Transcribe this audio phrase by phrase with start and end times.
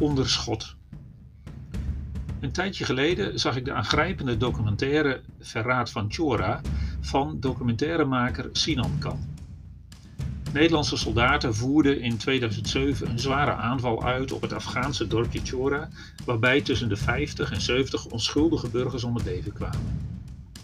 [0.00, 0.74] onder schot.
[2.40, 6.60] Een tijdje geleden zag ik de aangrijpende documentaire Verraad van Chora
[7.00, 9.34] van documentairemaker Sinan Kan.
[10.52, 15.88] Nederlandse soldaten voerden in 2007 een zware aanval uit op het Afghaanse dorpje Chora,
[16.24, 19.98] waarbij tussen de 50 en 70 onschuldige burgers om het leven kwamen.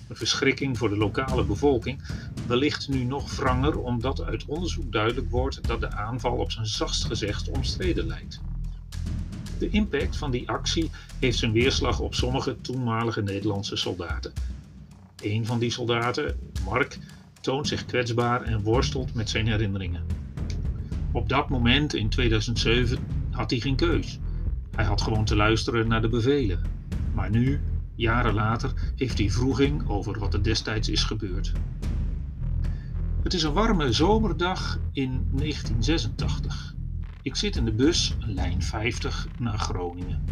[0.09, 2.03] Een verschrikking voor de lokale bevolking,
[2.47, 7.05] wellicht nu nog wranger omdat uit onderzoek duidelijk wordt dat de aanval op zijn zachtst
[7.05, 8.41] gezegd omstreden lijkt.
[9.63, 14.33] De impact van die actie heeft zijn weerslag op sommige toenmalige Nederlandse soldaten.
[15.21, 16.99] Een van die soldaten, Mark,
[17.41, 20.07] toont zich kwetsbaar en worstelt met zijn herinneringen.
[21.13, 22.99] Op dat moment in 2007
[23.31, 24.19] had hij geen keus.
[24.71, 26.63] Hij had gewoon te luisteren naar de bevelen.
[27.15, 27.61] Maar nu,
[27.95, 31.53] jaren later, heeft hij vroeging over wat er destijds is gebeurd.
[33.23, 36.72] Het is een warme zomerdag in 1986.
[37.23, 40.25] Ik zit in de bus, lijn 50, naar Groningen.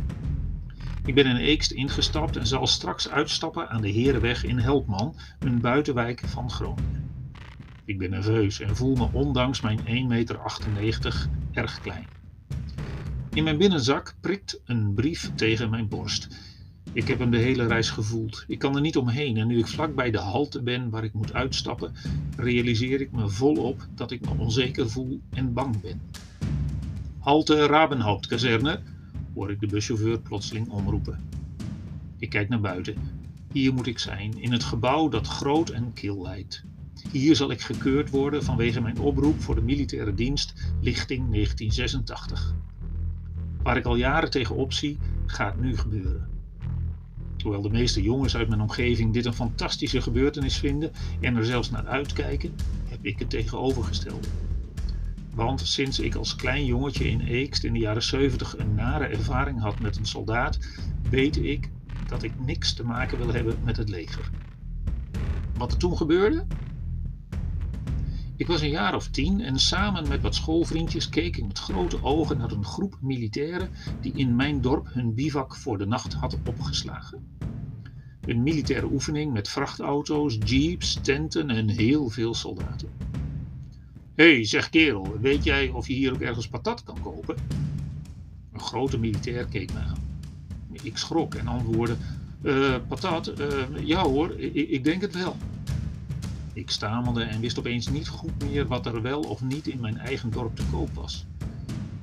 [1.04, 5.60] Ik ben in Eekst ingestapt en zal straks uitstappen aan de Herenweg in Helpman, een
[5.60, 7.10] buitenwijk van Groningen.
[7.84, 12.06] Ik ben nerveus en voel me ondanks mijn 1,98 meter erg klein.
[13.32, 16.28] In mijn binnenzak prikt een brief tegen mijn borst.
[16.92, 18.44] Ik heb hem de hele reis gevoeld.
[18.46, 21.12] Ik kan er niet omheen en nu ik vlak bij de halte ben waar ik
[21.12, 21.92] moet uitstappen,
[22.36, 26.00] realiseer ik me volop dat ik me onzeker voel en bang ben.
[27.20, 28.80] Halte Rabenhauptkazerne,
[29.34, 31.28] hoor ik de buschauffeur plotseling omroepen.
[32.18, 32.94] Ik kijk naar buiten.
[33.52, 36.64] Hier moet ik zijn, in het gebouw dat groot en kil lijkt.
[37.10, 42.54] Hier zal ik gekeurd worden vanwege mijn oproep voor de militaire dienst lichting 1986.
[43.62, 46.28] Waar ik al jaren tegenop zie, gaat nu gebeuren.
[47.42, 51.70] Hoewel de meeste jongens uit mijn omgeving dit een fantastische gebeurtenis vinden en er zelfs
[51.70, 52.54] naar uitkijken,
[52.88, 54.28] heb ik het tegenovergestelde.
[55.40, 59.60] Want sinds ik als klein jongetje in Eekst in de jaren 70 een nare ervaring
[59.60, 60.58] had met een soldaat,
[61.10, 61.70] weet ik
[62.06, 64.30] dat ik niks te maken wil hebben met het leger.
[65.56, 66.46] Wat er toen gebeurde?
[68.36, 72.02] Ik was een jaar of tien en samen met wat schoolvriendjes keek ik met grote
[72.02, 73.70] ogen naar een groep militairen
[74.00, 77.38] die in mijn dorp hun bivak voor de nacht had opgeslagen.
[78.24, 83.09] Een militaire oefening met vrachtauto's, jeeps, tenten en heel veel soldaten.
[84.20, 87.36] Hé, hey, zeg kerel, weet jij of je hier ook ergens patat kan kopen?
[88.52, 89.98] Een grote militair keek me aan.
[90.82, 91.96] Ik schrok en antwoordde:
[92.42, 93.46] uh, Patat, uh,
[93.84, 95.36] ja hoor, ik, ik denk het wel.
[96.52, 99.98] Ik stamelde en wist opeens niet goed meer wat er wel of niet in mijn
[99.98, 101.26] eigen dorp te koop was.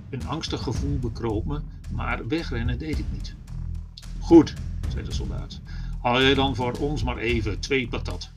[0.10, 1.62] Een angstig gevoel bekroop me,
[1.92, 3.36] maar wegrennen deed ik niet.
[4.20, 4.54] Goed,
[4.90, 5.62] zei de soldaat.
[6.02, 8.32] Haal jij dan voor ons maar even twee patat.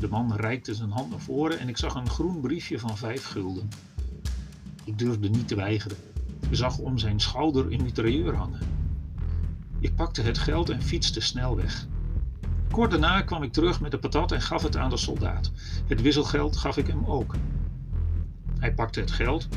[0.00, 3.24] De man reikte zijn hand naar voren en ik zag een groen briefje van vijf
[3.24, 3.68] gulden.
[4.84, 5.96] Ik durfde niet te weigeren.
[6.50, 8.60] Ik zag om zijn schouder een mitrailleur hangen.
[9.80, 11.86] Ik pakte het geld en fietste snel weg.
[12.70, 15.50] Kort daarna kwam ik terug met de patat en gaf het aan de soldaat.
[15.86, 17.34] Het wisselgeld gaf ik hem ook.
[18.58, 19.48] Hij pakte het geld,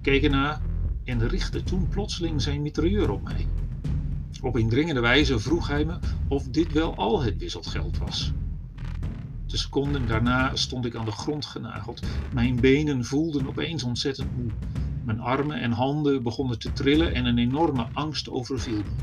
[0.00, 0.60] keek ernaar
[1.04, 3.46] en richtte toen plotseling zijn mitrailleur op mij.
[4.40, 8.32] Op indringende wijze vroeg hij me of dit wel al het wisselgeld was.
[9.54, 12.02] De seconden daarna stond ik aan de grond genageld.
[12.30, 14.52] Mijn benen voelden opeens ontzettend moe.
[15.04, 18.94] Mijn armen en handen begonnen te trillen en een enorme angst overviel me.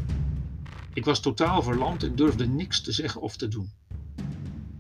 [0.94, 3.70] Ik was totaal verlamd en durfde niks te zeggen of te doen.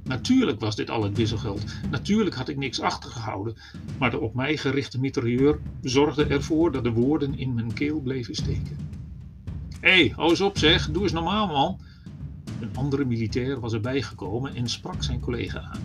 [0.03, 1.63] Natuurlijk was dit al het wisselgeld.
[1.89, 3.55] Natuurlijk had ik niks achtergehouden.
[3.99, 8.35] Maar de op mij gerichte mitrailleur zorgde ervoor dat de woorden in mijn keel bleven
[8.35, 8.77] steken.
[9.79, 11.79] Hé, hey, eens op zeg, doe eens normaal man.
[12.61, 15.81] Een andere militair was erbij gekomen en sprak zijn collega aan.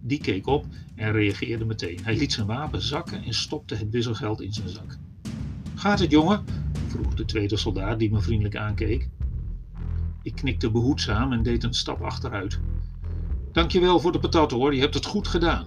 [0.00, 1.98] Die keek op en reageerde meteen.
[2.02, 4.96] Hij liet zijn wapen zakken en stopte het wisselgeld in zijn zak.
[5.74, 6.44] Gaat het, jongen?
[6.88, 9.08] vroeg de tweede soldaat die me vriendelijk aankeek.
[10.22, 12.58] Ik knikte behoedzaam en deed een stap achteruit.
[13.52, 15.66] Dankjewel voor de patat hoor, je hebt het goed gedaan.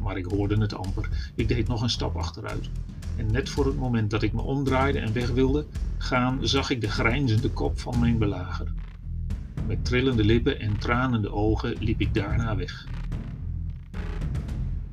[0.00, 1.30] Maar ik hoorde het amper.
[1.34, 2.68] Ik deed nog een stap achteruit.
[3.16, 5.66] En net voor het moment dat ik me omdraaide en weg wilde
[5.98, 8.72] gaan, zag ik de grijnzende kop van mijn belager.
[9.66, 12.86] Met trillende lippen en tranende ogen liep ik daarna weg.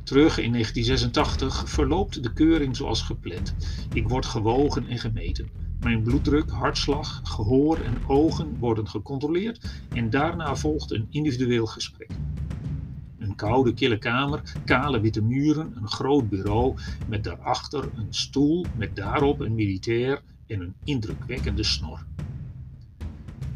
[0.04, 3.56] Terug in 1986 verloopt de keuring zoals gepland.
[3.94, 5.48] Ik word gewogen en gemeten.
[5.82, 12.12] Mijn bloeddruk, hartslag, gehoor en ogen worden gecontroleerd en daarna volgt een individueel gesprek.
[13.20, 16.78] Een koude, kille kamer, kale witte muren, een groot bureau
[17.08, 22.06] met daarachter een stoel met daarop een militair en een indrukwekkende snor.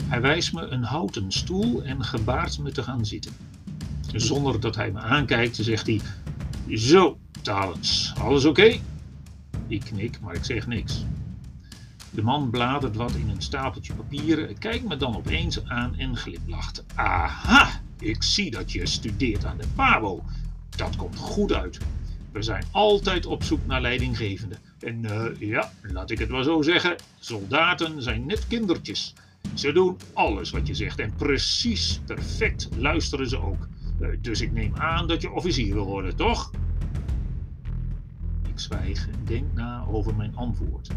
[0.07, 3.31] Hij wijst me een houten stoel en gebaart me te gaan zitten.
[4.13, 6.01] Zonder dat hij me aankijkt, zegt hij:
[6.77, 8.79] Zo, Talens, alles oké?
[9.67, 11.05] Ik knik, maar ik zeg niks.
[12.11, 16.83] De man bladert wat in een stapeltje papieren, kijkt me dan opeens aan en glimlacht.
[16.95, 20.23] Aha, ik zie dat je studeert aan de PABO.
[20.69, 21.79] Dat komt goed uit.
[22.31, 24.57] We zijn altijd op zoek naar leidinggevenden.
[24.79, 29.13] En uh, ja, laat ik het maar zo zeggen, soldaten zijn net kindertjes.
[29.53, 33.67] Ze doen alles wat je zegt en precies perfect luisteren ze ook.
[33.99, 36.51] Uh, dus ik neem aan dat je officier wil worden, toch?
[38.47, 40.89] Ik zwijg en denk na over mijn antwoord.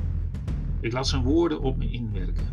[0.80, 2.46] Ik laat zijn woorden op me inwerken.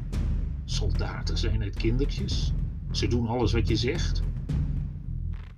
[0.65, 2.53] Soldaten zijn net kindertjes.
[2.91, 4.23] Ze doen alles wat je zegt.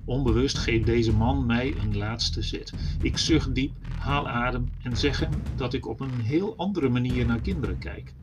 [0.05, 2.73] Onbewust geeft deze man mij een laatste zet.
[3.01, 7.25] Ik zucht diep, haal adem en zeg hem dat ik op een heel andere manier
[7.25, 8.13] naar kinderen kijk.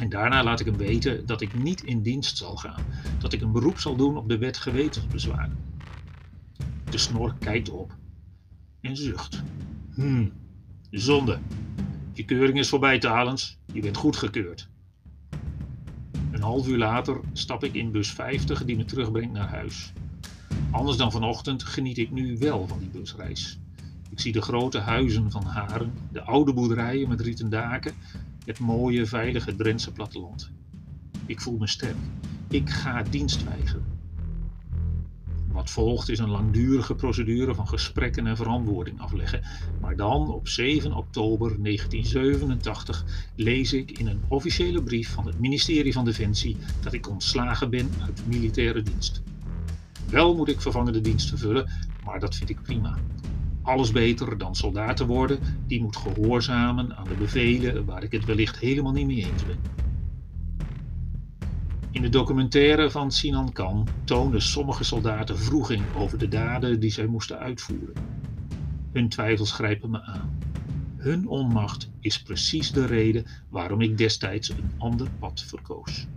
[0.00, 2.84] En daarna laat ik hem weten dat ik niet in dienst zal gaan,
[3.18, 5.56] dat ik een beroep zal doen op de wet gewetensbezwaren.
[6.90, 7.96] De snor kijkt op
[8.80, 9.42] en zucht.
[9.94, 10.32] Hmm,
[10.90, 11.38] zonde.
[12.12, 13.58] Je keuring is voorbij, Talens.
[13.72, 14.68] Je bent goedgekeurd.
[16.30, 19.92] Een half uur later stap ik in bus 50 die me terugbrengt naar huis.
[20.70, 23.58] Anders dan vanochtend geniet ik nu wel van die busreis.
[24.10, 27.94] Ik zie de grote huizen van Haren, de oude boerderijen met rieten daken,
[28.44, 30.50] het mooie, veilige Drentse platteland.
[31.26, 31.96] Ik voel me sterk.
[32.48, 34.00] Ik ga dienst weigeren.
[35.52, 39.42] Wat volgt is een langdurige procedure van gesprekken en verantwoording afleggen.
[39.80, 43.04] Maar dan, op 7 oktober 1987,
[43.34, 47.90] lees ik in een officiële brief van het ministerie van Defensie dat ik ontslagen ben
[48.00, 49.22] uit militaire dienst.
[50.10, 51.70] Wel moet ik vervangende dienst vervullen,
[52.04, 52.98] maar dat vind ik prima.
[53.62, 58.24] Alles beter dan soldaat te worden, die moet gehoorzamen aan de bevelen waar ik het
[58.24, 59.60] wellicht helemaal niet mee eens ben.
[61.90, 67.06] In de documentaire van Sinan Khan toonden sommige soldaten vroeging over de daden die zij
[67.06, 67.94] moesten uitvoeren.
[68.92, 70.40] Hun twijfels grijpen me aan.
[70.96, 76.08] Hun onmacht is precies de reden waarom ik destijds een ander pad verkoos.